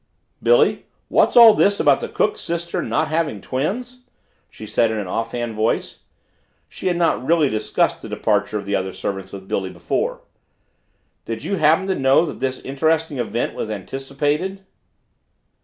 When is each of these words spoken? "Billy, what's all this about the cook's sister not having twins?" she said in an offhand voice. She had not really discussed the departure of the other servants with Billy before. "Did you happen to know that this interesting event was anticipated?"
"Billy, 0.41 0.87
what's 1.09 1.37
all 1.37 1.53
this 1.53 1.79
about 1.79 1.99
the 1.99 2.09
cook's 2.09 2.41
sister 2.41 2.81
not 2.81 3.09
having 3.09 3.39
twins?" 3.39 4.01
she 4.49 4.65
said 4.65 4.89
in 4.89 4.97
an 4.97 5.05
offhand 5.05 5.53
voice. 5.53 5.99
She 6.67 6.87
had 6.87 6.97
not 6.97 7.23
really 7.23 7.49
discussed 7.51 8.01
the 8.01 8.09
departure 8.09 8.57
of 8.57 8.65
the 8.65 8.75
other 8.75 8.93
servants 8.93 9.31
with 9.31 9.47
Billy 9.47 9.69
before. 9.69 10.21
"Did 11.25 11.43
you 11.43 11.57
happen 11.57 11.85
to 11.85 11.93
know 11.93 12.25
that 12.25 12.39
this 12.39 12.59
interesting 12.61 13.19
event 13.19 13.53
was 13.53 13.69
anticipated?" 13.69 14.65